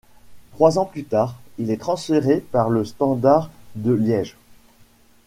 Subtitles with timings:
[0.53, 4.35] Trois ans plus tard, il est transféré par le Standard de Liège.